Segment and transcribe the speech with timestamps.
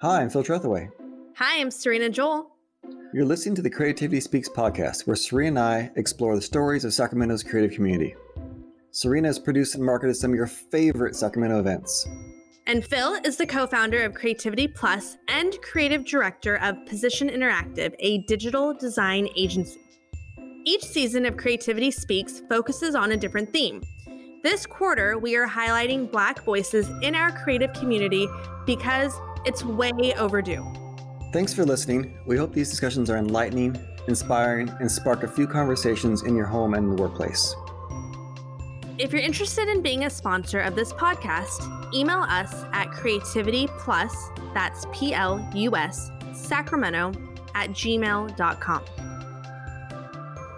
[0.00, 0.92] Hi, I'm Phil Trethaway.
[1.38, 2.52] Hi, I'm Serena Joel.
[3.12, 6.94] You're listening to the Creativity Speaks podcast, where Serena and I explore the stories of
[6.94, 8.14] Sacramento's creative community.
[8.92, 12.06] Serena has produced and marketed some of your favorite Sacramento events.
[12.68, 17.92] And Phil is the co founder of Creativity Plus and creative director of Position Interactive,
[17.98, 19.80] a digital design agency.
[20.64, 23.82] Each season of Creativity Speaks focuses on a different theme.
[24.44, 28.28] This quarter, we are highlighting Black voices in our creative community
[28.66, 29.12] because
[29.44, 30.66] it's way overdue.
[31.32, 32.16] Thanks for listening.
[32.26, 36.74] We hope these discussions are enlightening, inspiring, and spark a few conversations in your home
[36.74, 37.54] and the workplace.
[38.98, 44.30] If you're interested in being a sponsor of this podcast, email us at Creativity Plus,
[44.54, 47.12] that's P L U S, Sacramento,
[47.54, 48.84] at gmail.com.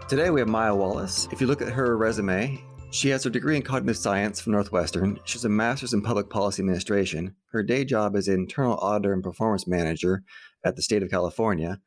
[0.08, 1.28] Today we have Maya Wallace.
[1.30, 5.18] If you look at her resume, she has her degree in cognitive science from Northwestern.
[5.24, 7.36] She has a master's in public policy administration.
[7.52, 10.24] Her day job is internal auditor and performance manager
[10.64, 11.80] at the state of California.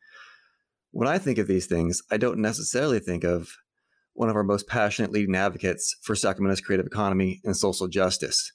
[0.91, 3.51] When I think of these things, I don't necessarily think of
[4.13, 8.51] one of our most passionate leading advocates for Sacramento's creative economy and social justice.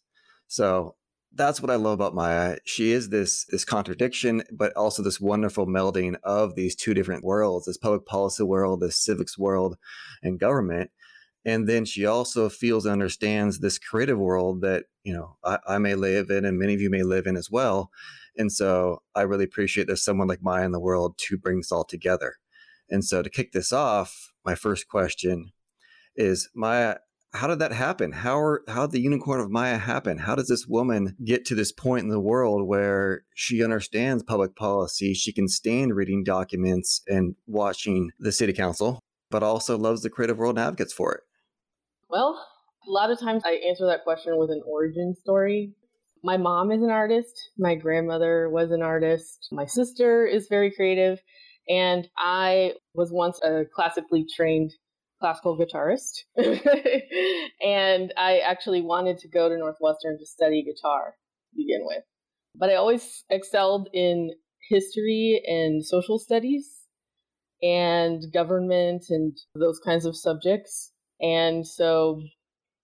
[0.47, 0.95] So
[1.35, 2.57] that's what I love about Maya.
[2.65, 7.67] She is this this contradiction, but also this wonderful melding of these two different worlds:
[7.67, 9.77] this public policy world, this civics world,
[10.23, 10.91] and government.
[11.45, 15.79] And then she also feels and understands this creative world that you know I, I
[15.79, 17.91] may live in, and many of you may live in as well.
[18.37, 21.73] And so I really appreciate there's someone like Maya in the world to bring this
[21.73, 22.37] all together.
[22.89, 25.51] And so to kick this off, my first question
[26.17, 26.97] is Maya,
[27.33, 28.13] how did that happen?
[28.13, 30.19] How are, how did the unicorn of Maya happen?
[30.19, 34.57] How does this woman get to this point in the world where she understands public
[34.57, 40.11] policy, she can stand reading documents and watching the city council, but also loves the
[40.11, 41.21] creative world and advocates for it?
[42.11, 42.43] Well,
[42.87, 45.75] a lot of times I answer that question with an origin story.
[46.25, 47.51] My mom is an artist.
[47.59, 49.49] My grandmother was an artist.
[49.53, 51.21] My sister is very creative.
[51.69, 54.73] And I was once a classically trained
[55.21, 56.25] classical guitarist.
[57.63, 61.15] and I actually wanted to go to Northwestern to study guitar
[61.51, 62.05] to begin with.
[62.55, 64.31] But I always excelled in
[64.71, 66.85] history and social studies
[67.63, 70.93] and government and those kinds of subjects.
[71.21, 72.23] And so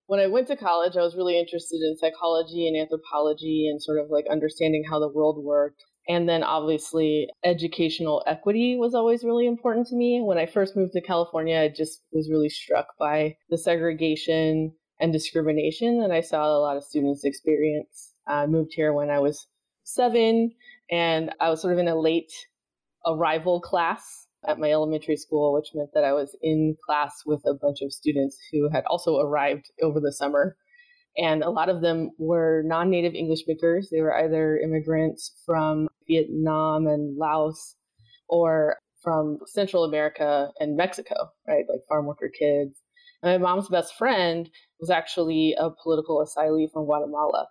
[0.07, 3.99] when I went to college, I was really interested in psychology and anthropology and sort
[3.99, 5.83] of like understanding how the world worked.
[6.07, 10.21] And then obviously, educational equity was always really important to me.
[10.21, 15.13] When I first moved to California, I just was really struck by the segregation and
[15.13, 18.13] discrimination that I saw a lot of students experience.
[18.29, 19.47] I moved here when I was
[19.85, 20.53] seven,
[20.91, 22.33] and I was sort of in a late
[23.07, 27.55] arrival class at my elementary school, which meant that I was in class with a
[27.55, 30.57] bunch of students who had also arrived over the summer
[31.17, 33.89] and a lot of them were non native English speakers.
[33.91, 37.77] They were either immigrants from Vietnam and Laos
[38.29, 41.15] or from Central America and Mexico,
[41.47, 41.65] right?
[41.69, 42.81] Like farm worker kids.
[43.23, 44.51] And my mom's best friend
[44.81, 47.47] was actually a political asylee from Guatemala.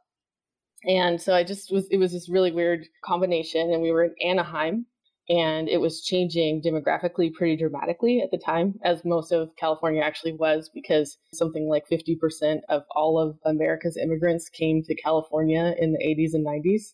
[0.86, 3.72] And so I just was, it was this really weird combination.
[3.72, 4.88] And we were in Anaheim,
[5.30, 10.34] and it was changing demographically pretty dramatically at the time, as most of California actually
[10.34, 16.04] was, because something like 50% of all of America's immigrants came to California in the
[16.06, 16.94] 80s and 90s.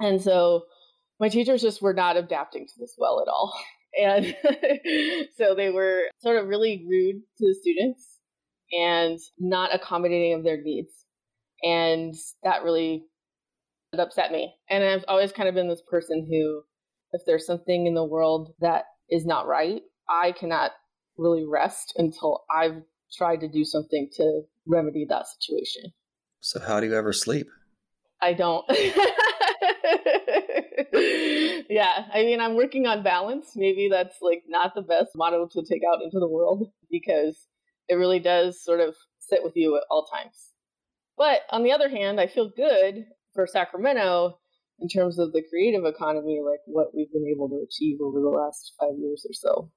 [0.00, 0.64] And so
[1.18, 3.52] my teachers just were not adapting to this well at all.
[3.94, 4.24] And
[5.36, 8.20] so they were sort of really rude to the students
[8.72, 10.94] and not accommodating of their needs.
[11.62, 13.04] And that really
[13.92, 14.54] upset me.
[14.70, 16.62] And I've always kind of been this person who
[17.12, 20.72] if there's something in the world that is not right, I cannot
[21.16, 25.92] really rest until I've tried to do something to remedy that situation.
[26.40, 27.46] So, how do you ever sleep?
[28.20, 28.64] I don't.
[31.68, 33.52] yeah, I mean, I'm working on balance.
[33.54, 37.46] Maybe that's like not the best motto to take out into the world because
[37.88, 40.52] it really does sort of sit with you at all times.
[41.16, 44.38] But on the other hand, I feel good for Sacramento
[44.82, 48.28] in terms of the creative economy, like what we've been able to achieve over the
[48.28, 49.70] last five years or so.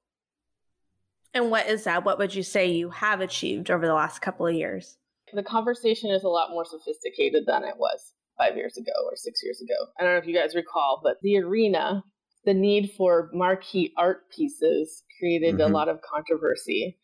[1.32, 2.04] And what is that?
[2.04, 4.98] What would you say you have achieved over the last couple of years?
[5.32, 9.42] The conversation is a lot more sophisticated than it was five years ago or six
[9.42, 9.90] years ago.
[9.98, 12.02] I don't know if you guys recall, but the arena,
[12.44, 15.72] the need for marquee art pieces created mm-hmm.
[15.72, 16.98] a lot of controversy.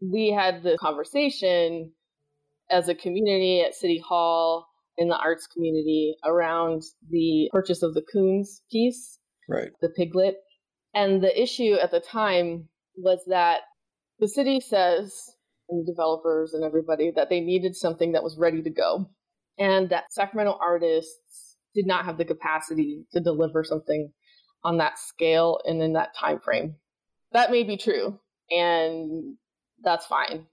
[0.00, 1.92] We had the conversation
[2.70, 4.66] as a community at City Hall
[4.98, 9.70] in the arts community around the purchase of the Koons piece, right?
[9.80, 10.36] The piglet.
[10.94, 13.60] And the issue at the time was that
[14.18, 15.14] the city says,
[15.68, 19.10] and the developers and everybody, that they needed something that was ready to go.
[19.58, 24.10] And that Sacramento artists did not have the capacity to deliver something
[24.64, 26.76] on that scale and in that time frame.
[27.32, 28.18] That may be true,
[28.50, 29.36] and
[29.82, 30.46] that's fine.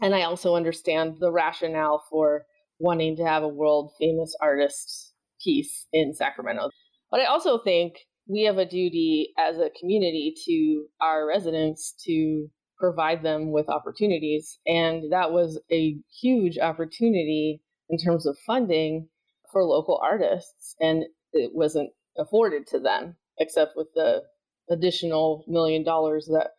[0.00, 2.46] And I also understand the rationale for
[2.82, 6.68] wanting to have a world famous artist piece in Sacramento.
[7.10, 7.94] But I also think
[8.26, 12.48] we have a duty as a community to our residents to
[12.78, 14.58] provide them with opportunities.
[14.66, 19.08] And that was a huge opportunity in terms of funding
[19.52, 20.74] for local artists.
[20.80, 24.22] And it wasn't afforded to them, except with the
[24.68, 26.50] additional million dollars that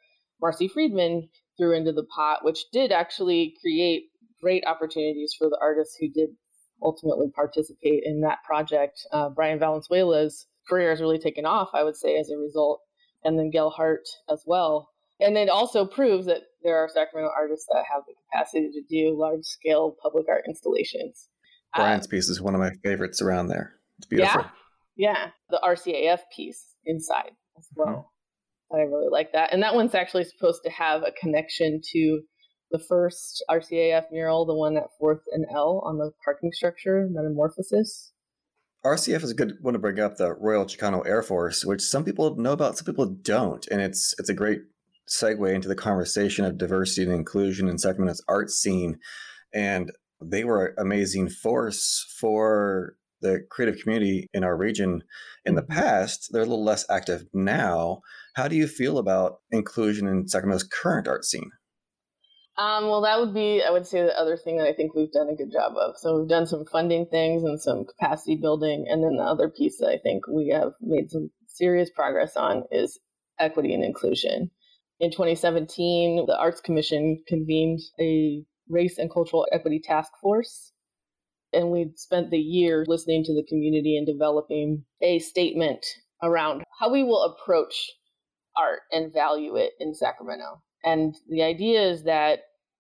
[0.42, 4.06] Marcy Friedman threw into the pot, which did actually create
[4.44, 6.30] great opportunities for the artists who did
[6.84, 9.00] ultimately participate in that project.
[9.12, 12.82] Uh, Bryan Valenzuela's career has really taken off, I would say, as a result,
[13.24, 14.90] and then Gale Hart as well.
[15.20, 19.18] And it also proves that there are Sacramento artists that have the capacity to do
[19.18, 21.30] large scale public art installations.
[21.74, 23.76] Bryan's uh, piece is one of my favorites around there.
[24.00, 24.46] It's beautiful.
[24.96, 25.28] Yeah, yeah.
[25.50, 28.12] The RCAF piece inside as well.
[28.72, 28.76] Mm-hmm.
[28.76, 29.54] I really like that.
[29.54, 32.22] And that one's actually supposed to have a connection to
[32.74, 38.12] the first RCAF mural, the one at 4th and L on the parking structure, Metamorphosis.
[38.84, 42.04] RCF is a good one to bring up, the Royal Chicano Air Force, which some
[42.04, 43.66] people know about, some people don't.
[43.72, 44.62] And it's it's a great
[45.08, 48.98] segue into the conversation of diversity and inclusion in Sacramento's art scene.
[49.54, 55.04] And they were an amazing force for the creative community in our region
[55.46, 55.80] in the mm-hmm.
[55.80, 56.30] past.
[56.32, 58.02] They're a little less active now.
[58.36, 61.52] How do you feel about inclusion in Sacramento's current art scene?
[62.56, 65.12] Um, well, that would be, I would say, the other thing that I think we've
[65.12, 65.96] done a good job of.
[65.98, 68.86] So we've done some funding things and some capacity building.
[68.88, 72.64] And then the other piece that I think we have made some serious progress on
[72.72, 73.00] is
[73.40, 74.52] equity and inclusion.
[75.00, 80.72] In 2017, the Arts Commission convened a race and cultural equity task force.
[81.52, 85.86] And we spent the year listening to the community and developing a statement
[86.22, 87.92] around how we will approach
[88.56, 90.62] art and value it in Sacramento.
[90.84, 92.40] And the idea is that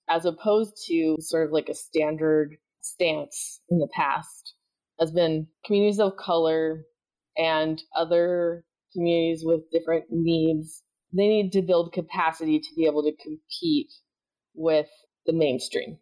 [0.09, 4.55] as opposed to sort of like a standard stance in the past,
[4.99, 6.83] has been communities of color
[7.37, 10.83] and other communities with different needs.
[11.15, 13.91] They need to build capacity to be able to compete
[14.55, 14.87] with
[15.25, 15.97] the mainstream.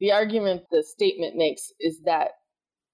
[0.00, 2.30] The argument the statement makes is that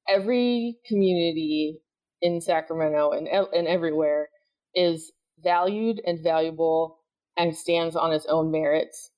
[0.09, 1.81] every community
[2.21, 4.29] in Sacramento and, and everywhere
[4.75, 5.13] is
[5.43, 6.99] valued and valuable
[7.39, 9.11] and stands on its own merits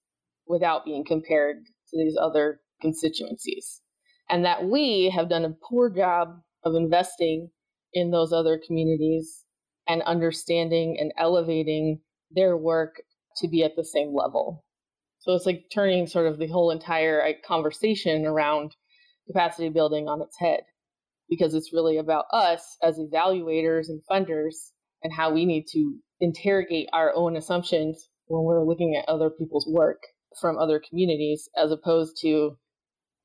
[0.47, 3.81] without being compared to these other constituencies.
[4.29, 7.51] And that we have done a poor job of investing
[7.93, 9.45] in those other communities
[9.89, 12.01] and understanding and elevating
[12.31, 13.03] their work
[13.39, 14.65] to be at the same level.
[15.21, 18.77] So it's like turning sort of the whole entire conversation around
[19.27, 20.61] capacity building on its head
[21.29, 24.71] because it's really about us as evaluators and funders
[25.03, 29.67] and how we need to interrogate our own assumptions when we're looking at other people's
[29.69, 30.03] work
[30.41, 32.57] from other communities, as opposed to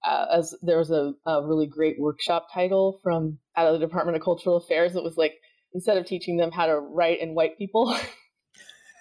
[0.04, 4.16] uh, as there was a, a, really great workshop title from out of the Department
[4.16, 5.33] of Cultural Affairs that was like
[5.74, 7.98] instead of teaching them how to write in white people.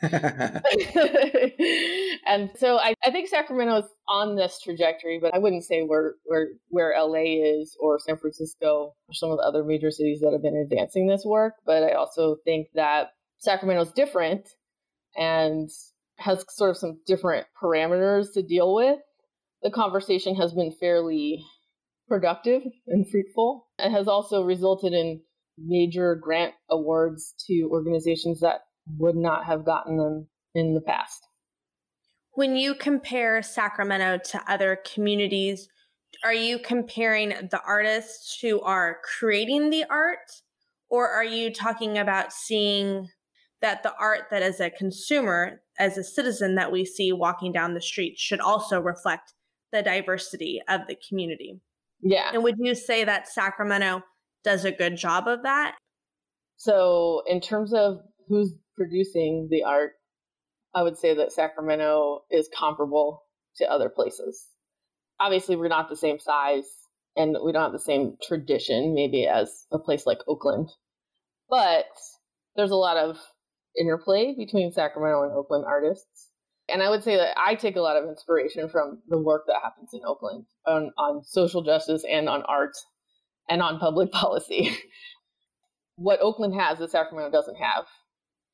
[2.26, 6.14] and so I, I think Sacramento is on this trajectory, but I wouldn't say where
[6.24, 10.32] where where LA is or San Francisco or some of the other major cities that
[10.32, 11.54] have been advancing this work.
[11.64, 14.48] But I also think that Sacramento is different
[15.16, 15.70] and
[16.18, 18.98] has sort of some different parameters to deal with.
[19.62, 21.44] The conversation has been fairly
[22.08, 25.22] productive and fruitful and has also resulted in
[25.58, 28.60] major grant awards to organizations that
[28.98, 31.26] would not have gotten them in the past.
[32.32, 35.68] When you compare Sacramento to other communities,
[36.24, 40.42] are you comparing the artists who are creating the art,
[40.88, 43.08] or are you talking about seeing
[43.60, 47.74] that the art that as a consumer, as a citizen that we see walking down
[47.74, 49.32] the street should also reflect
[49.72, 51.60] the diversity of the community.
[52.00, 52.30] Yeah.
[52.32, 54.02] And would you say that Sacramento
[54.44, 55.76] does a good job of that?
[56.56, 59.92] So, in terms of who's producing the art,
[60.74, 63.22] I would say that Sacramento is comparable
[63.56, 64.46] to other places.
[65.20, 66.66] Obviously, we're not the same size
[67.16, 70.68] and we don't have the same tradition, maybe, as a place like Oakland.
[71.48, 71.86] But
[72.56, 73.18] there's a lot of
[73.78, 76.30] interplay between Sacramento and Oakland artists.
[76.68, 79.60] And I would say that I take a lot of inspiration from the work that
[79.62, 82.72] happens in Oakland on, on social justice and on art
[83.48, 84.76] and on public policy.
[85.96, 87.84] what Oakland has that Sacramento doesn't have.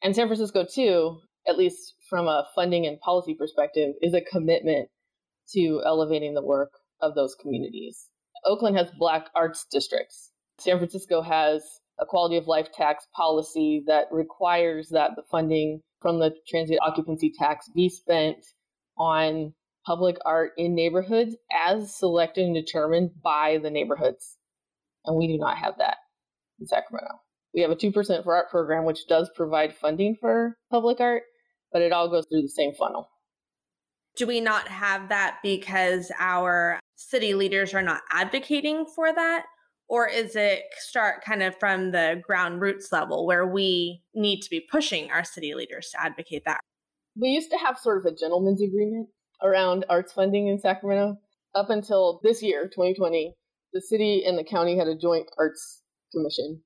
[0.03, 4.89] And San Francisco, too, at least from a funding and policy perspective, is a commitment
[5.53, 8.09] to elevating the work of those communities.
[8.47, 10.31] Oakland has black arts districts
[10.61, 16.19] San Francisco has a quality of life tax policy that requires that the funding from
[16.19, 18.37] the transient occupancy tax be spent
[18.99, 19.55] on
[19.87, 24.37] public art in neighborhoods as selected and determined by the neighborhoods.
[25.05, 25.97] And we do not have that
[26.59, 27.15] in Sacramento.
[27.55, 27.93] We have a 2%
[28.25, 31.23] for art program, which does provide funding for public art,
[31.73, 33.09] but it all goes through the same funnel.
[34.17, 39.47] Do we not have that because our city leaders are not advocating for that?
[39.89, 44.51] Or is it start kind of from the ground roots level where we need to
[44.51, 46.61] be pushing our city leaders to advocate that?
[47.17, 49.09] We used to have sort of a gentleman's agreement
[49.43, 51.17] around arts funding in Sacramento.
[51.57, 53.35] Up until this year, 2020,
[53.73, 56.63] the city and the county had a joint arts commission.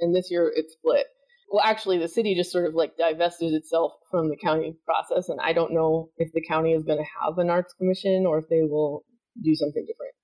[0.00, 1.06] And this year it split.
[1.50, 5.28] Well, actually, the city just sort of like divested itself from the county process.
[5.28, 8.38] And I don't know if the county is going to have an arts commission or
[8.38, 9.04] if they will
[9.42, 10.14] do something different.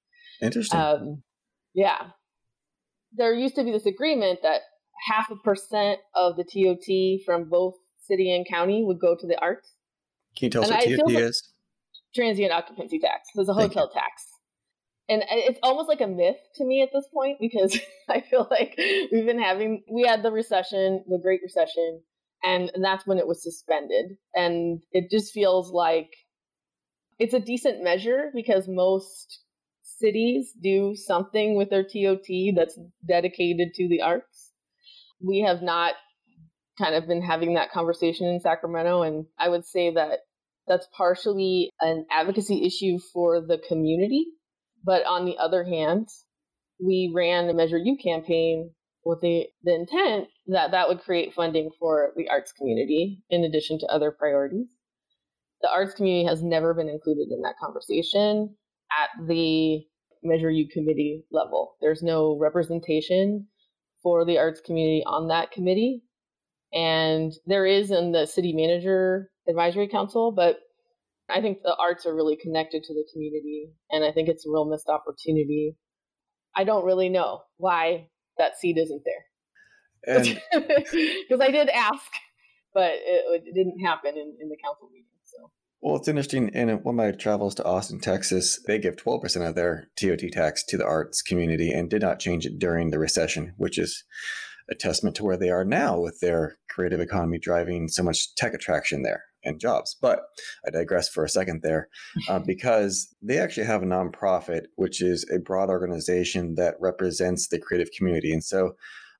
[0.40, 0.78] Interesting.
[0.78, 1.22] Um,
[1.74, 2.10] yeah.
[3.12, 4.60] There used to be this agreement that
[5.08, 9.38] half a percent of the TOT from both city and county would go to the
[9.40, 9.72] arts.
[10.36, 11.42] Can you tell us and what TOT like is?
[12.14, 13.28] Transient occupancy tax.
[13.34, 14.26] There's a hotel tax.
[15.08, 18.74] And it's almost like a myth to me at this point because I feel like
[19.12, 22.02] we've been having, we had the recession, the Great Recession,
[22.42, 24.16] and, that's when it was suspended.
[24.34, 26.10] And it just feels like
[27.18, 29.40] it's a decent measure because most
[29.82, 34.52] cities do something with their TOT that's dedicated to the arts.
[35.20, 35.94] We have not
[36.78, 40.20] kind of been having that conversation in Sacramento, and I would say that
[40.68, 44.26] that's partially an advocacy issue for the community.
[44.86, 46.08] But on the other hand,
[46.78, 48.70] we ran the Measure U campaign
[49.04, 53.78] with the, the intent that that would create funding for the arts community in addition
[53.80, 54.68] to other priorities.
[55.62, 58.54] The arts community has never been included in that conversation
[58.92, 59.84] at the
[60.22, 61.76] Measure U committee level.
[61.80, 63.48] There's no representation
[64.02, 66.02] for the arts community on that committee.
[66.72, 70.58] And there is in the city manager advisory council, but
[71.28, 73.72] I think the arts are really connected to the community.
[73.90, 75.76] And I think it's a real missed opportunity.
[76.54, 80.22] I don't really know why that seat isn't there.
[80.22, 82.10] Because I did ask,
[82.72, 85.06] but it, it didn't happen in, in the council meeting.
[85.24, 85.50] So.
[85.80, 86.48] Well, it's interesting.
[86.50, 90.64] In one of my travels to Austin, Texas, they give 12% of their TOT tax
[90.64, 94.04] to the arts community and did not change it during the recession, which is
[94.70, 98.54] a testament to where they are now with their creative economy driving so much tech
[98.54, 99.96] attraction there and jobs.
[100.00, 100.20] But
[100.66, 101.88] I digress for a second there
[102.28, 107.58] uh, because they actually have a nonprofit, which is a broad organization that represents the
[107.58, 108.32] creative community.
[108.32, 108.76] And so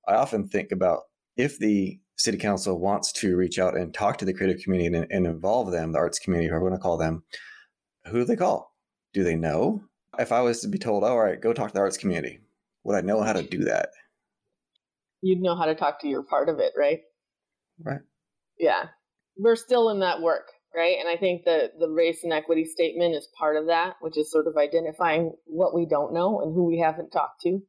[0.07, 1.03] I often think about
[1.37, 5.07] if the city council wants to reach out and talk to the creative community and,
[5.11, 7.23] and involve them, the arts community, whoever we want to call them,
[8.07, 8.75] who do they call?
[9.13, 9.85] Do they know?
[10.19, 12.41] If I was to be told, oh, all right, go talk to the arts community,
[12.85, 13.91] would I know how to do that?
[15.21, 17.01] You'd know how to talk to your part of it, right?
[17.83, 18.01] Right.
[18.59, 18.87] Yeah.
[19.37, 20.97] We're still in that work, right?
[20.99, 24.31] And I think the the race and equity statement is part of that, which is
[24.31, 27.61] sort of identifying what we don't know and who we haven't talked to.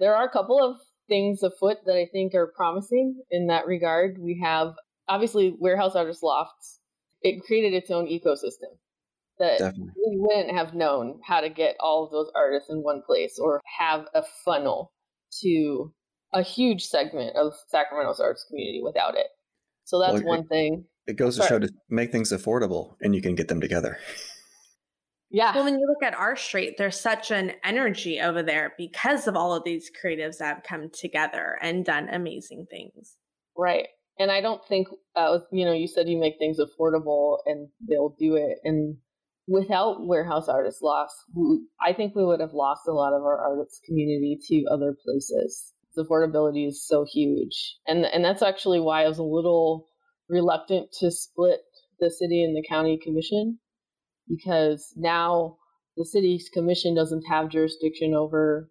[0.00, 0.76] There are a couple of
[1.08, 4.16] things afoot that I think are promising in that regard.
[4.18, 4.74] We have
[5.08, 6.80] obviously Warehouse Artist Lofts.
[7.22, 8.76] It created its own ecosystem
[9.38, 9.92] that Definitely.
[9.96, 13.60] we wouldn't have known how to get all of those artists in one place or
[13.78, 14.92] have a funnel
[15.42, 15.92] to
[16.32, 19.26] a huge segment of Sacramento's arts community without it.
[19.84, 20.84] So that's well, one thing.
[21.06, 23.98] It goes to show to make things affordable and you can get them together.
[25.30, 25.52] Yeah.
[25.54, 29.36] Well, when you look at our street, there's such an energy over there because of
[29.36, 33.16] all of these creatives that have come together and done amazing things.
[33.56, 33.88] Right.
[34.18, 38.14] And I don't think, uh, you know, you said you make things affordable and they'll
[38.16, 38.58] do it.
[38.62, 38.96] And
[39.48, 41.16] without Warehouse Artist Lofts,
[41.84, 45.72] I think we would have lost a lot of our artists community to other places.
[45.96, 47.76] The affordability is so huge.
[47.88, 49.88] And, and that's actually why I was a little
[50.28, 51.60] reluctant to split
[52.00, 53.58] the city and the county commission
[54.28, 55.56] because now
[55.96, 58.70] the city's commission doesn't have jurisdiction over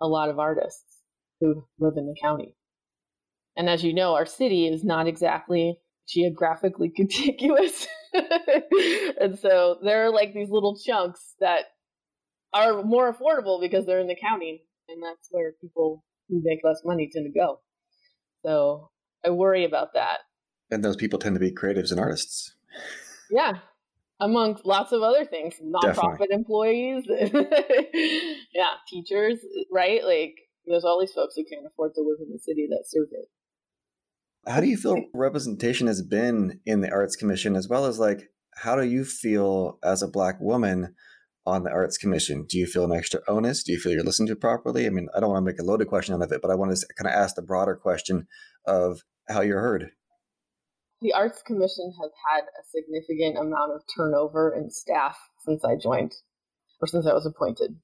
[0.00, 1.02] a lot of artists
[1.40, 2.56] who live in the county.
[3.56, 7.86] And as you know, our city is not exactly geographically contiguous.
[8.12, 11.64] and so there are like these little chunks that
[12.52, 14.62] are more affordable because they're in the county.
[14.88, 17.60] And that's where people who make less money tend to go.
[18.44, 18.90] So
[19.24, 20.18] I worry about that.
[20.70, 22.54] And those people tend to be creatives and artists.
[23.30, 23.58] Yeah,
[24.20, 26.26] among lots of other things nonprofit Definitely.
[26.30, 27.04] employees
[28.54, 29.38] yeah teachers
[29.72, 30.34] right like
[30.66, 33.28] there's all these folks who can't afford to live in the city that serve it
[34.48, 38.30] how do you feel representation has been in the arts commission as well as like
[38.56, 40.94] how do you feel as a black woman
[41.46, 42.46] on the Arts Commission?
[42.48, 43.62] Do you feel an extra onus?
[43.62, 44.86] Do you feel you're listened to properly?
[44.86, 46.54] I mean, I don't want to make a loaded question out of it, but I
[46.54, 48.26] want to kind of ask the broader question
[48.64, 49.90] of how you're heard.
[51.00, 56.14] The Arts Commission has had a significant amount of turnover in staff since I joined,
[56.80, 57.76] or since I was appointed.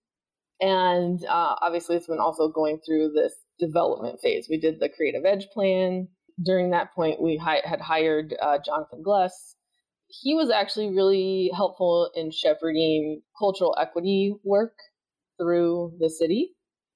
[0.61, 4.47] And uh, obviously, it's been also going through this development phase.
[4.49, 6.09] We did the Creative Edge plan.
[6.43, 9.55] During that point, we hi- had hired uh, Jonathan Glus.
[10.09, 14.75] He was actually really helpful in shepherding cultural equity work
[15.39, 16.53] through the city.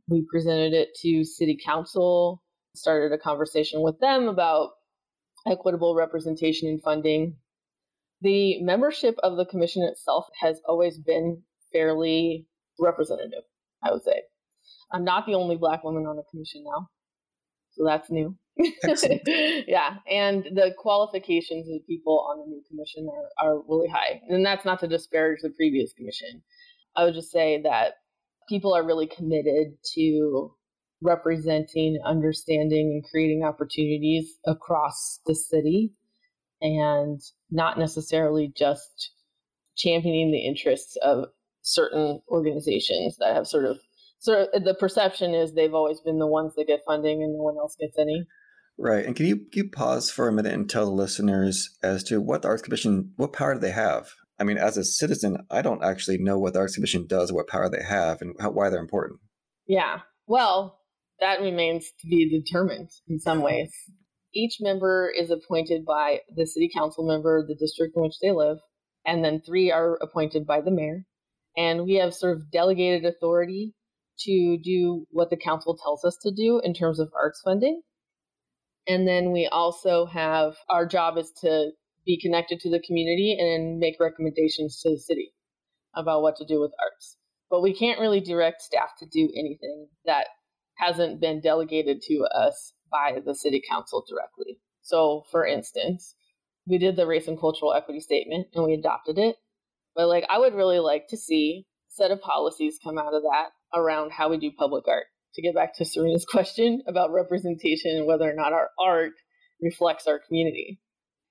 [0.09, 2.43] We presented it to City Council,
[2.75, 4.71] started a conversation with them about
[5.47, 7.37] equitable representation and funding.
[8.21, 12.47] The membership of the commission itself has always been fairly
[12.79, 13.43] representative,
[13.83, 14.23] I would say.
[14.93, 16.89] I'm not the only black woman on the commission now,
[17.73, 18.37] so that's new.
[19.67, 23.09] yeah, and the qualifications of the people on the new commission
[23.41, 24.21] are, are really high.
[24.29, 26.43] And that's not to disparage the previous commission.
[26.97, 27.95] I would just say that
[28.49, 30.55] people are really committed to
[31.05, 35.93] representing, understanding, and creating opportunities across the city
[36.61, 37.21] and
[37.51, 39.13] not necessarily just
[39.77, 41.27] championing the interests of
[41.63, 43.79] certain organizations that have sort of
[44.19, 47.43] sort of the perception is they've always been the ones that get funding and no
[47.43, 48.27] one else gets any.
[48.79, 49.05] Right.
[49.05, 52.21] And can you, can you pause for a minute and tell the listeners as to
[52.21, 54.09] what the Arts Commission, what power do they have?
[54.41, 57.35] I mean, as a citizen, I don't actually know what the Arts Commission does, or
[57.35, 59.21] what power they have, and how, why they're important.
[59.69, 60.01] Yeah.
[60.27, 60.81] Well,
[61.21, 63.73] that remains to be determined in some ways.
[64.35, 68.59] Each member is appointed by the city council member, the district in which they live,
[69.07, 71.05] and then three are appointed by the mayor.
[71.57, 73.75] And we have sort of delegated authority
[74.21, 77.83] to do what the council tells us to do in terms of arts funding.
[78.87, 81.71] And then we also have our job is to
[82.05, 85.33] be connected to the community and make recommendations to the city
[85.95, 87.17] about what to do with arts.
[87.51, 90.27] But we can't really direct staff to do anything that
[90.77, 94.59] hasn't been delegated to us by the city council directly.
[94.83, 96.15] So, for instance,
[96.67, 99.37] we did the race and cultural equity statement and we adopted it.
[99.95, 103.23] But like I would really like to see a set of policies come out of
[103.23, 105.07] that around how we do public art.
[105.35, 109.13] To get back to Serena's question about representation and whether or not our art
[109.61, 110.81] reflects our community.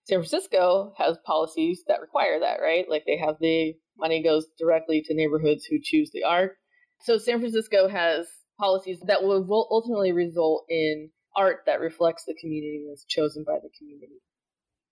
[0.05, 2.85] San Francisco has policies that require that, right?
[2.89, 6.57] Like they have the money goes directly to neighborhoods who choose the art.
[7.01, 8.27] So San Francisco has
[8.63, 13.69] policies that will ultimately result in art that reflects the community that's chosen by the
[13.77, 14.21] community.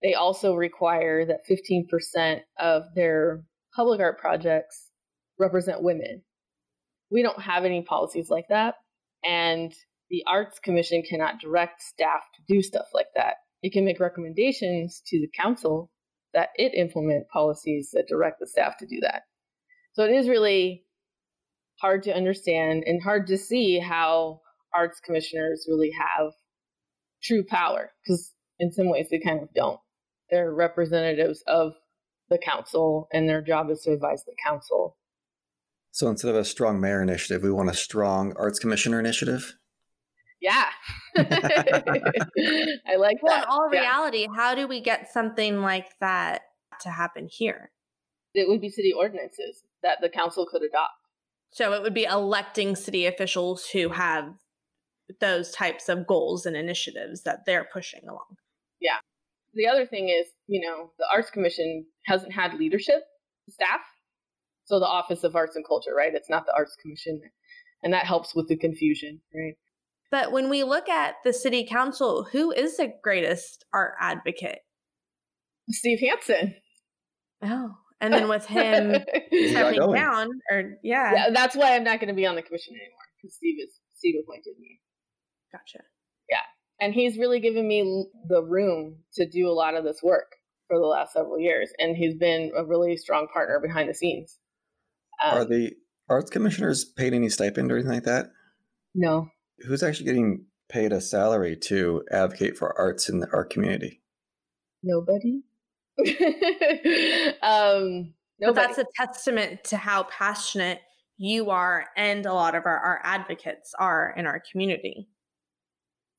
[0.03, 3.43] They also require that 15% of their
[3.75, 4.89] public art projects
[5.39, 6.23] represent women.
[7.11, 8.75] We don't have any policies like that,
[9.23, 9.71] and
[10.09, 13.35] the Arts Commission cannot direct staff to do stuff like that.
[13.61, 15.91] It can make recommendations to the council
[16.33, 19.21] that it implement policies that direct the staff to do that.
[19.93, 20.83] So it is really
[21.81, 24.41] hard to understand and hard to see how
[24.73, 26.31] arts commissioners really have
[27.23, 29.79] true power because in some ways they kind of don't.
[30.29, 31.73] They're representatives of
[32.29, 34.97] the council and their job is to advise the council.
[35.91, 39.55] So instead of a strong mayor initiative, we want a strong arts commissioner initiative?
[40.39, 40.65] Yeah.
[41.17, 41.23] I
[42.97, 43.43] like well, that.
[43.43, 43.81] in all yeah.
[43.81, 46.43] reality, how do we get something like that
[46.81, 47.71] to happen here?
[48.33, 50.93] It would be city ordinances that the council could adopt.
[51.51, 54.33] So it would be electing city officials who have
[55.19, 58.37] those types of goals and initiatives that they're pushing along.
[58.79, 58.97] Yeah.
[59.53, 63.01] The other thing is, you know, the Arts Commission hasn't had leadership
[63.49, 63.81] staff.
[64.65, 66.13] So the Office of Arts and Culture, right?
[66.13, 67.19] It's not the Arts Commission.
[67.83, 69.55] And that helps with the confusion, right?
[70.09, 74.59] But when we look at the city council, who is the greatest art advocate?
[75.69, 76.55] Steve Hansen.
[77.41, 78.95] Oh, and then with him
[79.49, 81.13] stepping down, or yeah.
[81.13, 83.79] yeah, that's why I'm not going to be on the commission anymore because Steve is
[83.95, 84.79] Steve appointed me.
[85.51, 85.83] Gotcha.
[86.29, 86.41] Yeah,
[86.79, 90.33] and he's really given me the room to do a lot of this work
[90.67, 94.37] for the last several years, and he's been a really strong partner behind the scenes.
[95.23, 95.73] Um, Are the
[96.09, 98.31] arts commissioners paid any stipend or anything like that?
[98.95, 99.29] No.
[99.59, 104.01] Who's actually getting paid a salary to advocate for arts in our community?
[104.81, 105.43] Nobody.
[107.41, 110.79] um, but that's a testament to how passionate
[111.17, 115.07] you are and a lot of our, our advocates are in our community.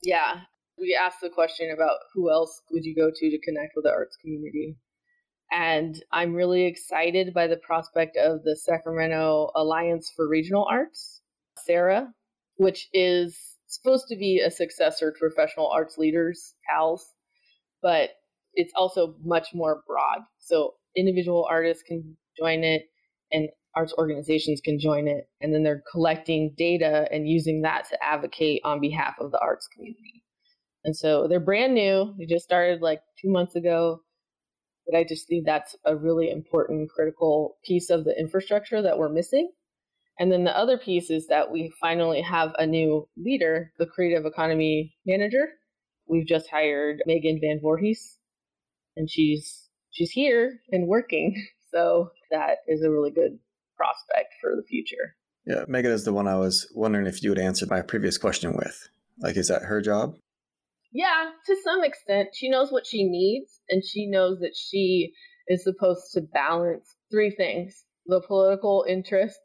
[0.03, 0.41] Yeah.
[0.79, 3.91] We asked the question about who else would you go to to connect with the
[3.91, 4.77] arts community.
[5.51, 11.21] And I'm really excited by the prospect of the Sacramento Alliance for Regional Arts,
[11.59, 12.09] SARA,
[12.57, 17.07] which is supposed to be a successor to Professional Arts Leaders, CALS,
[17.83, 18.11] but
[18.55, 20.21] it's also much more broad.
[20.39, 22.83] So individual artists can join it
[23.31, 25.29] and arts organizations can join it.
[25.41, 29.67] And then they're collecting data and using that to advocate on behalf of the arts
[29.75, 30.23] community.
[30.85, 32.15] And so they're brand new.
[32.19, 34.01] They just started like two months ago.
[34.87, 39.09] But I just think that's a really important, critical piece of the infrastructure that we're
[39.09, 39.51] missing.
[40.19, 44.27] And then the other piece is that we finally have a new leader, the creative
[44.27, 45.49] economy manager.
[46.07, 48.17] We've just hired Megan Van Voorhis,
[48.97, 51.35] and she's she's here and working.
[51.75, 53.39] So that is a really good
[53.79, 55.17] prospect for the future.
[55.47, 58.53] Yeah, Megan is the one I was wondering if you would answer my previous question
[58.55, 58.91] with.
[59.21, 60.17] Like, is that her job?
[60.93, 62.29] Yeah, to some extent.
[62.35, 65.15] She knows what she needs, and she knows that she
[65.49, 69.39] is supposed to balance three things the political interests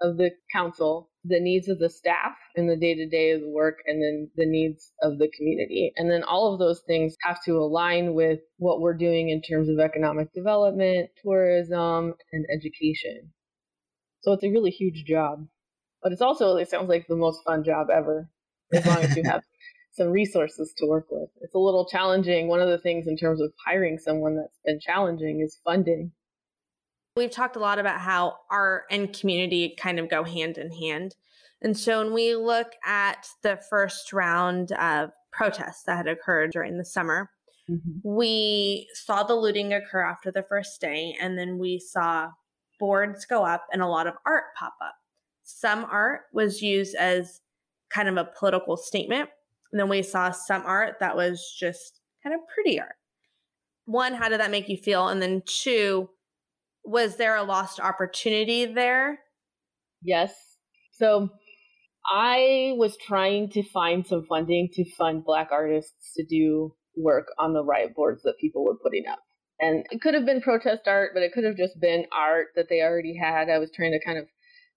[0.00, 3.48] of the council, the needs of the staff in the day to day of the
[3.48, 5.92] work, and then the needs of the community.
[5.96, 9.68] And then all of those things have to align with what we're doing in terms
[9.68, 13.32] of economic development, tourism, and education.
[14.20, 15.46] So it's a really huge job.
[16.02, 18.28] But it's also, it sounds like the most fun job ever,
[18.72, 19.42] as long as you have
[19.92, 21.30] some resources to work with.
[21.40, 22.48] It's a little challenging.
[22.48, 26.12] One of the things in terms of hiring someone that's been challenging is funding.
[27.16, 31.14] We've talked a lot about how art and community kind of go hand in hand.
[31.62, 36.76] And so when we look at the first round of protests that had occurred during
[36.76, 37.30] the summer,
[37.70, 37.98] mm-hmm.
[38.02, 42.30] we saw the looting occur after the first day, and then we saw
[42.80, 44.96] boards go up and a lot of art pop up.
[45.44, 47.40] Some art was used as
[47.90, 49.30] kind of a political statement.
[49.72, 52.96] And then we saw some art that was just kind of pretty art.
[53.86, 55.08] One, how did that make you feel?
[55.08, 56.08] And then two,
[56.84, 59.20] was there a lost opportunity there?
[60.02, 60.34] Yes.
[60.92, 61.30] So
[62.10, 67.54] I was trying to find some funding to fund Black artists to do work on
[67.54, 69.20] the riot boards that people were putting up.
[69.60, 72.66] And it could have been protest art, but it could have just been art that
[72.68, 73.48] they already had.
[73.48, 74.26] I was trying to kind of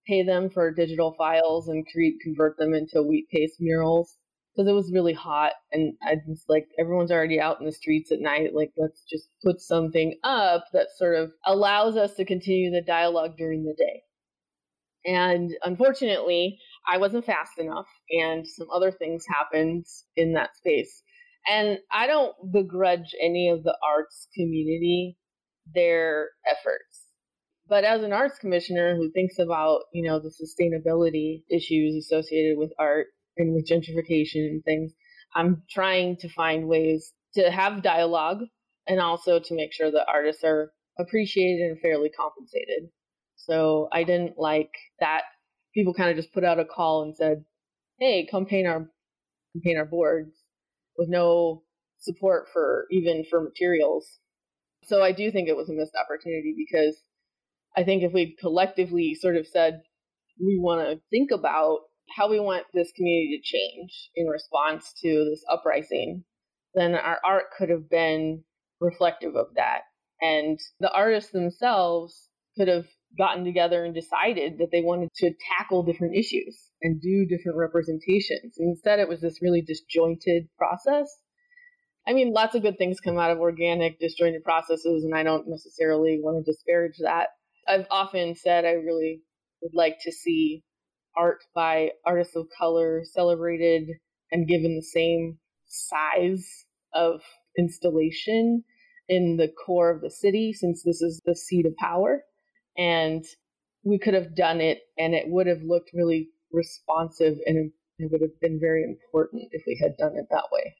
[0.06, 4.14] pay them for digital files and create, convert them into wheat paste murals
[4.58, 8.10] because it was really hot and I was like, everyone's already out in the streets
[8.10, 8.54] at night.
[8.54, 13.36] Like, let's just put something up that sort of allows us to continue the dialogue
[13.38, 14.02] during the day.
[15.04, 16.58] And unfortunately,
[16.90, 19.84] I wasn't fast enough, and some other things happened
[20.16, 21.02] in that space.
[21.48, 25.16] And I don't begrudge any of the arts community
[25.72, 27.04] their efforts.
[27.68, 32.72] But as an arts commissioner who thinks about, you know, the sustainability issues associated with
[32.78, 33.06] art,
[33.38, 34.92] and with gentrification and things,
[35.34, 38.40] I'm trying to find ways to have dialogue
[38.86, 42.90] and also to make sure that artists are appreciated and fairly compensated.
[43.36, 44.70] So I didn't like
[45.00, 45.22] that
[45.74, 47.44] people kind of just put out a call and said,
[47.98, 50.36] "Hey, come paint our come paint our boards,"
[50.96, 51.62] with no
[51.98, 54.18] support for even for materials.
[54.84, 57.00] So I do think it was a missed opportunity because
[57.76, 59.82] I think if we collectively sort of said
[60.40, 61.80] we want to think about
[62.16, 66.24] how we want this community to change in response to this uprising,
[66.74, 68.44] then our art could have been
[68.80, 69.82] reflective of that.
[70.20, 75.82] And the artists themselves could have gotten together and decided that they wanted to tackle
[75.82, 78.56] different issues and do different representations.
[78.58, 81.08] And instead, it was this really disjointed process.
[82.06, 85.48] I mean, lots of good things come out of organic, disjointed processes, and I don't
[85.48, 87.28] necessarily want to disparage that.
[87.66, 89.20] I've often said I really
[89.62, 90.64] would like to see
[91.18, 93.88] art by artists of color celebrated
[94.30, 97.20] and given the same size of
[97.58, 98.64] installation
[99.08, 102.22] in the core of the city since this is the seat of power.
[102.76, 103.24] And
[103.84, 108.20] we could have done it and it would have looked really responsive and it would
[108.20, 110.76] have been very important if we had done it that way.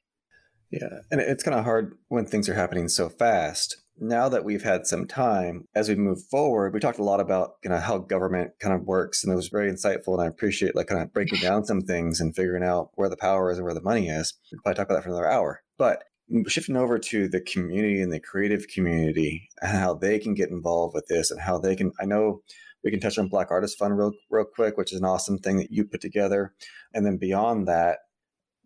[0.70, 4.62] Yeah and it's kind of hard when things are happening so fast now that we've
[4.62, 7.98] had some time as we move forward, we talked a lot about kind of how
[7.98, 10.14] government kind of works, and it was very insightful.
[10.14, 13.16] And I appreciate like kind of breaking down some things and figuring out where the
[13.16, 14.34] power is and where the money is.
[14.52, 15.62] We probably talk about that for another hour.
[15.76, 20.34] But mm, shifting over to the community and the creative community and how they can
[20.34, 21.92] get involved with this and how they can.
[22.00, 22.42] I know
[22.84, 25.56] we can touch on Black Artist Fund real real quick, which is an awesome thing
[25.56, 26.54] that you put together,
[26.94, 27.98] and then beyond that,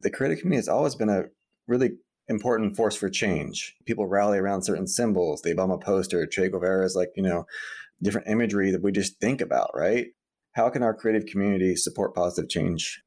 [0.01, 1.25] the creative community has always been a
[1.66, 1.92] really
[2.33, 3.77] important force for change.
[3.87, 5.42] People rally around certain symbols.
[5.42, 7.45] The Obama poster, Che Guevara is like, you know,
[8.03, 10.07] different imagery that we just think about, right?
[10.55, 13.01] How can our creative community support positive change?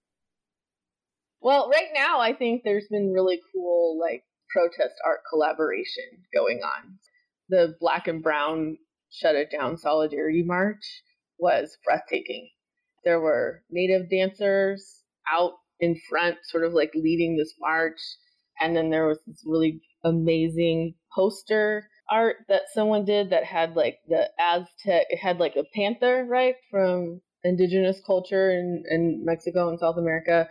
[1.42, 6.98] Well, right now, I think there's been really cool, like, protest art collaboration going on.
[7.50, 8.78] The Black and Brown
[9.12, 11.04] Shut It Down Solidarity March
[11.38, 12.50] was breathtaking.
[13.04, 18.00] There were native dancers out in front, sort of like leading this march
[18.60, 23.98] and then there was this really amazing poster art that someone did that had like
[24.08, 29.80] the Aztec, it had like a panther, right, from indigenous culture in, in Mexico and
[29.80, 30.48] South America,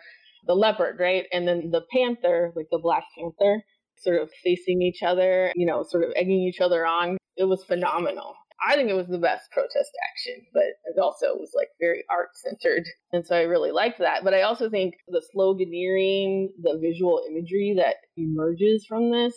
[0.46, 3.62] the leopard, right, and then the panther, like the Black Panther,
[3.98, 7.16] sort of facing each other, you know, sort of egging each other on.
[7.36, 8.34] It was phenomenal.
[8.66, 12.30] I think it was the best protest action, but it also was like very art
[12.34, 12.84] centered.
[13.12, 14.24] And so I really liked that.
[14.24, 19.34] But I also think the sloganeering, the visual imagery that emerges from this,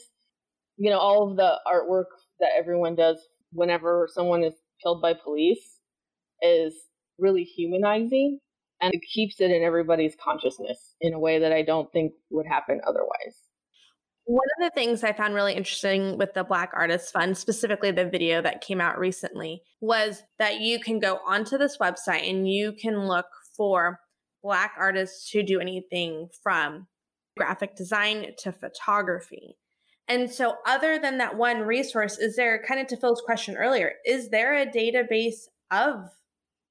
[0.77, 2.05] you know, all of the artwork
[2.39, 5.79] that everyone does whenever someone is killed by police
[6.41, 6.73] is
[7.17, 8.39] really humanizing
[8.81, 12.45] and it keeps it in everybody's consciousness in a way that I don't think would
[12.45, 13.46] happen otherwise.
[14.27, 18.09] One of the things I found really interesting with the Black Artists Fund, specifically the
[18.09, 22.73] video that came out recently, was that you can go onto this website and you
[22.73, 24.01] can look for
[24.43, 26.87] Black artists who do anything from
[27.37, 29.55] graphic design to photography.
[30.09, 33.93] And so, other than that one resource, is there kind of to Phil's question earlier,
[34.05, 36.01] is there a database of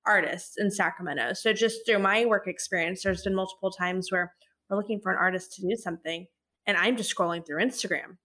[0.07, 1.33] artists in Sacramento?
[1.33, 4.35] So, just through my work experience, there's been multiple times where
[4.69, 6.27] we're looking for an artist to do something
[6.67, 8.17] and I'm just scrolling through Instagram.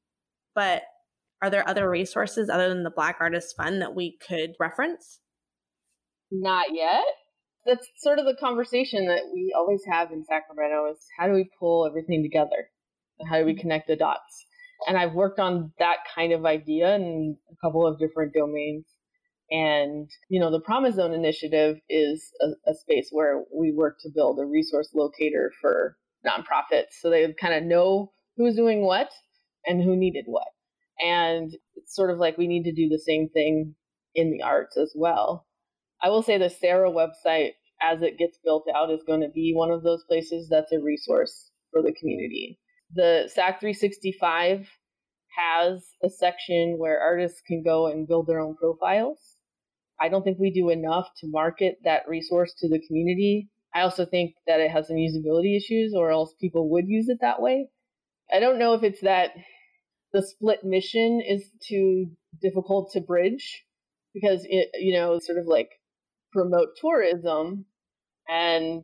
[0.55, 0.83] But
[1.41, 5.19] are there other resources other than the Black Artists Fund that we could reference?
[6.31, 7.03] Not yet.
[7.65, 11.49] That's sort of the conversation that we always have in Sacramento is how do we
[11.59, 12.69] pull everything together?
[13.29, 13.61] How do we mm-hmm.
[13.61, 14.45] connect the dots?
[14.87, 18.85] And I've worked on that kind of idea in a couple of different domains.
[19.51, 24.09] And, you know, the Promise Zone initiative is a, a space where we work to
[24.13, 29.09] build a resource locator for nonprofits so they kind of know who's doing what
[29.65, 30.47] and who needed what.
[30.99, 33.75] And it's sort of like we need to do the same thing
[34.15, 35.45] in the arts as well.
[36.01, 39.53] I will say the SARA website, as it gets built out, is going to be
[39.55, 42.59] one of those places that's a resource for the community.
[42.93, 44.67] The SAC 365
[45.37, 49.37] has a section where artists can go and build their own profiles.
[49.99, 53.49] I don't think we do enough to market that resource to the community.
[53.73, 57.19] I also think that it has some usability issues, or else people would use it
[57.21, 57.69] that way.
[58.31, 59.31] I don't know if it's that
[60.13, 62.07] the split mission is too
[62.41, 63.63] difficult to bridge
[64.13, 65.69] because it, you know, sort of like
[66.31, 67.65] promote tourism
[68.27, 68.83] and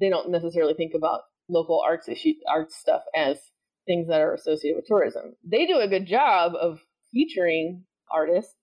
[0.00, 3.38] they don't necessarily think about local arts issue arts stuff as
[3.86, 5.34] things that are associated with tourism.
[5.44, 6.80] They do a good job of
[7.12, 8.54] featuring artists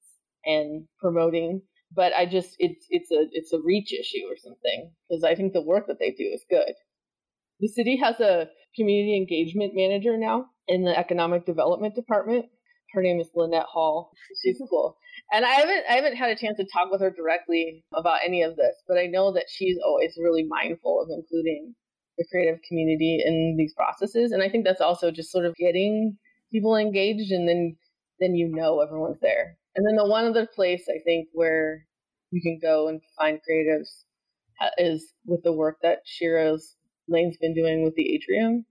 [0.45, 1.61] and promoting,
[1.93, 5.53] but I just it's it's a it's a reach issue or something because I think
[5.53, 6.73] the work that they do is good.
[7.59, 12.45] The city has a community engagement manager now in the economic development department.
[12.93, 14.11] Her name is Lynette Hall.
[14.41, 14.97] She's cool.
[15.31, 18.43] And I haven't I haven't had a chance to talk with her directly about any
[18.43, 21.75] of this, but I know that she's always really mindful of including
[22.17, 24.31] the creative community in these processes.
[24.31, 26.17] And I think that's also just sort of getting
[26.51, 27.75] people engaged and then
[28.19, 29.57] then you know everyone's there.
[29.75, 31.85] And then the one other place I think where
[32.31, 34.03] you can go and find creatives
[34.61, 36.75] uh, is with the work that Shira's
[37.07, 38.65] Lane's been doing with the Atrium.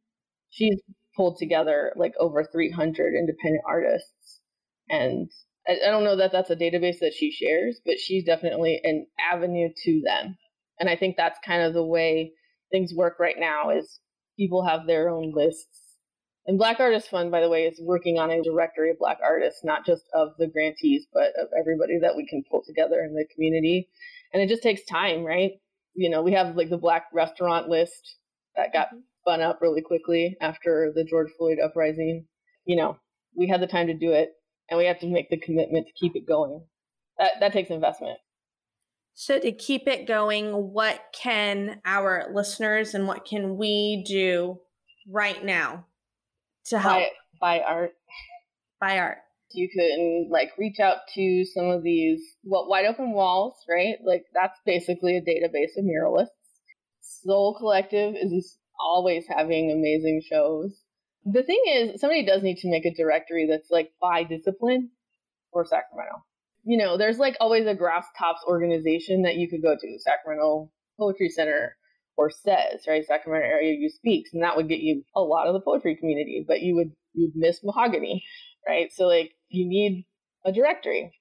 [0.50, 0.80] She's
[1.16, 4.40] pulled together like over 300 independent artists.
[4.88, 5.30] And
[5.66, 9.06] I, I don't know that that's a database that she shares, but she's definitely an
[9.32, 10.36] avenue to them.
[10.78, 12.32] And I think that's kind of the way
[12.70, 14.00] things work right now is
[14.38, 15.80] people have their own lists.
[16.46, 19.64] And Black Artist Fund, by the way, is working on a directory of Black artists,
[19.64, 23.26] not just of the grantees, but of everybody that we can pull together in the
[23.34, 23.88] community.
[24.32, 25.52] And it just takes time, right?
[25.94, 28.16] You know, we have like the Black restaurant list
[28.56, 29.00] that got mm-hmm.
[29.20, 32.26] spun up really quickly after the George Floyd uprising.
[32.64, 32.98] You know,
[33.36, 34.30] we had the time to do it,
[34.70, 36.64] and we have to make the commitment to keep it going.
[37.18, 38.18] That that takes investment.
[39.18, 44.60] So to keep it going, what can our listeners and what can we do
[45.08, 45.86] right now
[46.66, 47.02] to help?
[47.40, 47.92] Buy, buy art.
[48.78, 49.18] Buy art.
[49.52, 53.96] You can like reach out to some of these well, wide open walls, right?
[54.04, 56.26] Like that's basically a database of muralists.
[57.06, 60.82] Sol Collective is always having amazing shows.
[61.24, 64.90] The thing is, somebody does need to make a directory that's like by discipline
[65.52, 66.24] for Sacramento.
[66.64, 70.70] You know, there's like always a grass tops organization that you could go to, Sacramento
[70.98, 71.76] Poetry Center
[72.16, 73.04] or SAYS, right?
[73.04, 76.44] Sacramento Area Youth Speaks, and that would get you a lot of the poetry community,
[76.46, 78.24] but you would you'd miss mahogany,
[78.66, 78.90] right?
[78.92, 80.06] So like you need
[80.44, 81.12] a directory.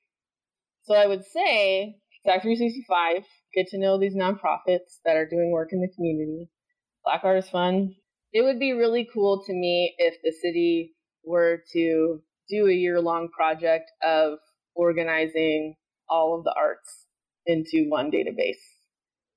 [0.84, 3.24] So I would say SAC 365
[3.56, 6.50] get to know these nonprofits that are doing work in the community.
[7.04, 7.94] Black Artist Fund.
[8.34, 13.00] It would be really cool to me if the city were to do a year
[13.00, 14.40] long project of
[14.76, 15.76] organizing
[16.10, 17.06] all of the arts
[17.46, 18.62] into one database.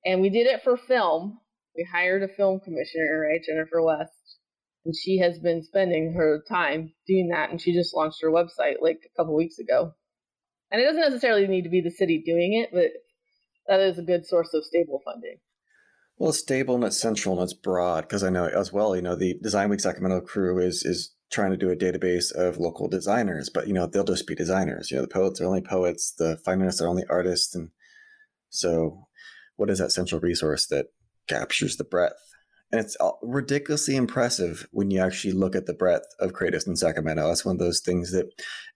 [0.05, 1.39] And we did it for film.
[1.77, 4.13] We hired a film commissioner, right, Jennifer West.
[4.85, 7.51] And she has been spending her time doing that.
[7.51, 9.93] And she just launched her website like a couple weeks ago.
[10.71, 12.91] And it doesn't necessarily need to be the city doing it, but
[13.69, 15.37] that is a good source of stable funding.
[16.17, 19.03] Well, it's stable and it's central and it's broad because I know as well, you
[19.03, 22.89] know, the Design Week Sacramento crew is is trying to do a database of local
[22.89, 24.91] designers, but you know, they'll just be designers.
[24.91, 27.55] You know, the poets are only poets, the fine artists are only artists.
[27.55, 27.69] And
[28.49, 29.07] so
[29.57, 30.87] what is that central resource that
[31.29, 32.15] captures the breadth?
[32.71, 37.27] And it's ridiculously impressive when you actually look at the breadth of creatives in Sacramento.
[37.27, 38.27] That's one of those things that,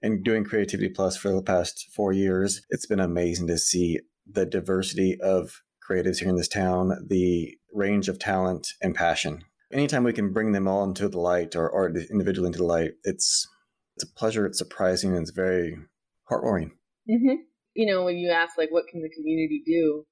[0.00, 4.46] in doing Creativity Plus for the past four years, it's been amazing to see the
[4.46, 9.44] diversity of creatives here in this town, the range of talent and passion.
[9.72, 12.92] Anytime we can bring them all into the light or, or individually into the light,
[13.04, 13.48] it's
[13.96, 14.46] it's a pleasure.
[14.46, 15.76] It's surprising and it's very
[16.30, 16.72] heartwarming.
[17.10, 17.42] Mm-hmm.
[17.74, 20.04] You know, when you ask like, what can the community do,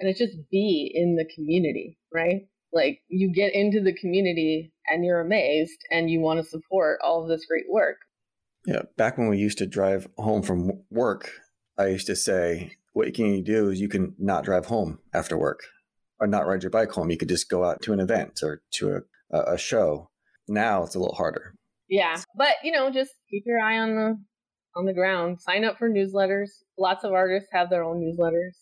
[0.00, 2.42] and it's just be in the community, right?
[2.72, 7.22] Like you get into the community and you're amazed and you want to support all
[7.22, 7.98] of this great work.
[8.64, 11.30] Yeah, back when we used to drive home from work,
[11.76, 15.36] I used to say, what you can do is you can not drive home after
[15.36, 15.60] work
[16.20, 17.10] or not ride your bike home.
[17.10, 20.10] You could just go out to an event or to a, a show.
[20.48, 21.54] Now it's a little harder.
[21.88, 24.18] Yeah, but you know, just keep your eye on the
[24.76, 25.40] on the ground.
[25.40, 26.50] Sign up for newsletters.
[26.78, 28.56] Lots of artists have their own newsletters.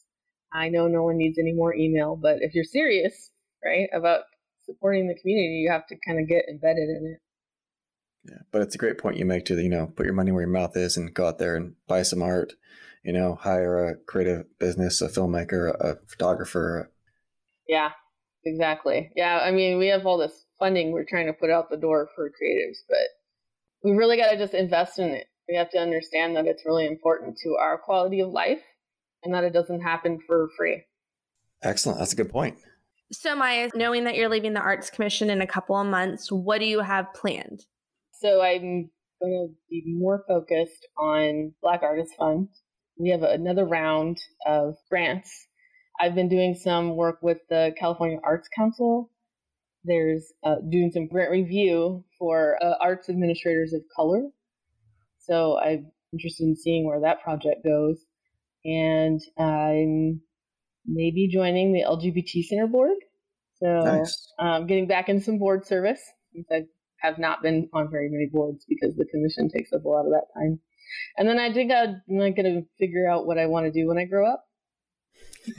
[0.52, 3.30] I know no one needs any more email, but if you're serious,
[3.64, 4.22] right, about
[4.64, 8.30] supporting the community, you have to kind of get embedded in it.
[8.30, 10.42] Yeah, but it's a great point you make to you know put your money where
[10.42, 12.54] your mouth is and go out there and buy some art
[13.02, 16.90] you know, hire a creative business, a filmmaker, a photographer.
[17.66, 17.90] Yeah,
[18.44, 19.10] exactly.
[19.16, 22.08] Yeah, I mean, we have all this funding we're trying to put out the door
[22.14, 22.98] for creatives, but
[23.82, 25.26] we really got to just invest in it.
[25.48, 28.60] We have to understand that it's really important to our quality of life
[29.22, 30.82] and that it doesn't happen for free.
[31.62, 31.98] Excellent.
[31.98, 32.58] That's a good point.
[33.12, 36.60] So, Maya, knowing that you're leaving the Arts Commission in a couple of months, what
[36.60, 37.64] do you have planned?
[38.12, 42.48] So, I'm going to be more focused on Black Artist Fund
[43.00, 45.46] we have another round of grants.
[45.98, 49.10] I've been doing some work with the California Arts Council.
[49.84, 54.28] There's uh, doing some grant review for uh, arts administrators of color.
[55.18, 58.04] So I'm interested in seeing where that project goes.
[58.64, 60.20] And I'm
[60.86, 62.96] maybe joining the LGBT Center board.
[63.62, 64.32] So nice.
[64.38, 66.00] um, getting back in some board service
[66.34, 66.64] since I
[67.00, 70.12] have not been on very many boards because the commission takes up a lot of
[70.12, 70.60] that time.
[71.16, 73.88] And then I think I'm not going to figure out what I want to do
[73.88, 74.44] when I grow up.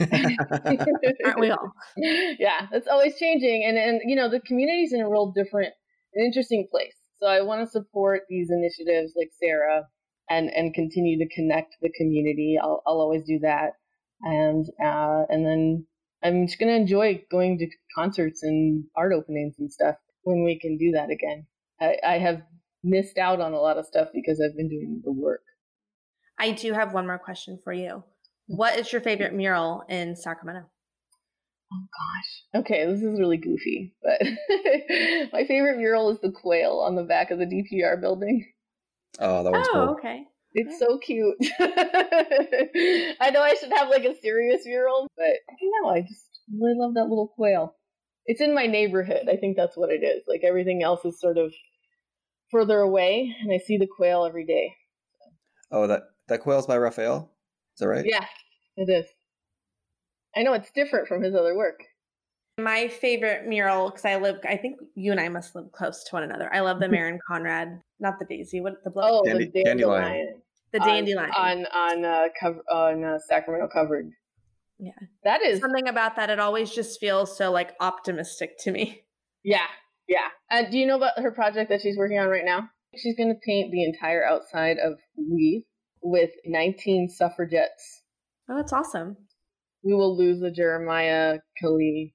[0.00, 1.72] Aren't we all?
[1.96, 5.74] Yeah, it's always changing, and and you know the community's in a real different,
[6.14, 6.94] an interesting place.
[7.18, 9.86] So I want to support these initiatives like SARA,
[10.30, 12.56] and and continue to connect the community.
[12.62, 13.72] I'll I'll always do that,
[14.22, 15.86] and uh, and then
[16.22, 20.78] I'm just gonna enjoy going to concerts and art openings and stuff when we can
[20.78, 21.46] do that again.
[21.80, 22.42] I, I have
[22.82, 25.42] missed out on a lot of stuff because I've been doing the work.
[26.38, 28.02] I do have one more question for you.
[28.50, 28.56] Mm-hmm.
[28.56, 30.66] What is your favorite mural in Sacramento?
[31.72, 31.86] Oh
[32.54, 32.62] gosh.
[32.62, 34.20] Okay, this is really goofy, but
[35.32, 38.46] my favorite mural is the quail on the back of the DPR building.
[39.18, 39.88] Oh, that was oh, cool.
[39.98, 40.24] okay.
[40.54, 41.36] It's so cute.
[41.60, 45.90] I know I should have like a serious mural, but I don't know.
[45.90, 47.74] I just really love that little quail.
[48.26, 49.28] It's in my neighborhood.
[49.30, 50.24] I think that's what it is.
[50.28, 51.52] Like everything else is sort of
[52.52, 54.76] further away, and I see the quail every day.
[55.72, 57.32] Oh, that that quail's by Raphael.
[57.74, 58.04] Is that right?
[58.06, 58.24] Yeah,
[58.76, 59.06] it is.
[60.36, 61.80] I know it's different from his other work.
[62.58, 66.14] My favorite mural, because I live, I think you and I must live close to
[66.14, 66.52] one another.
[66.54, 69.10] I love the Maren Conrad, not the daisy, what the blood?
[69.10, 70.42] Oh, Dandy, the dandelion.
[70.72, 74.10] The dandelion on on uh, cover on uh, Sacramento covered.
[74.78, 74.92] Yeah,
[75.24, 76.30] that is something about that.
[76.30, 79.02] It always just feels so like optimistic to me.
[79.44, 79.66] Yeah,
[80.08, 80.28] yeah.
[80.50, 82.68] Uh, do you know about her project that she's working on right now?
[82.96, 85.62] She's going to paint the entire outside of Weave
[86.02, 88.02] with 19 suffragettes.
[88.48, 89.16] Oh, that's awesome.
[89.82, 92.14] We will lose the Jeremiah Kelly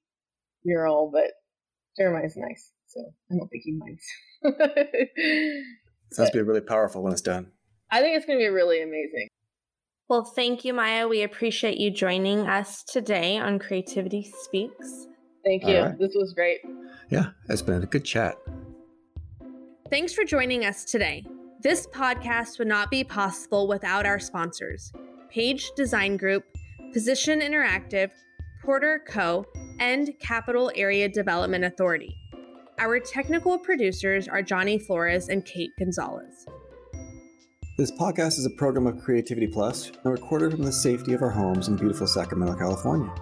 [0.64, 1.32] mural, but
[1.98, 4.04] Jeremiah's nice, so I don't think he minds.
[6.12, 7.52] Sounds to be really powerful when it's done.
[7.90, 9.28] I think it's going to be really amazing.
[10.10, 11.08] Well, thank you, Maya.
[11.08, 15.08] We appreciate you joining us today on Creativity Speaks.
[15.48, 15.80] Thank you.
[15.80, 15.98] Right.
[15.98, 16.60] This was great.
[17.10, 18.38] Yeah, it's been a good chat.
[19.90, 21.26] Thanks for joining us today.
[21.62, 24.92] This podcast would not be possible without our sponsors
[25.30, 26.44] Page Design Group,
[26.92, 28.12] Position Interactive,
[28.62, 29.46] Porter Co.,
[29.80, 32.14] and Capital Area Development Authority.
[32.78, 36.46] Our technical producers are Johnny Flores and Kate Gonzalez.
[37.78, 41.30] This podcast is a program of Creativity Plus and recorded from the safety of our
[41.30, 43.14] homes in beautiful Sacramento, California.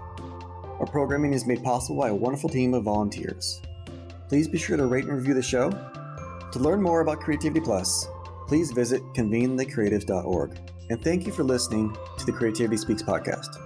[0.80, 3.62] Our programming is made possible by a wonderful team of volunteers.
[4.28, 5.70] please be sure to rate and review the show.
[6.52, 8.08] To learn more about Creativity Plus,
[8.48, 10.60] please visit convenethecreatives.org.
[10.90, 13.65] And thank you for listening to the Creativity Speaks podcast.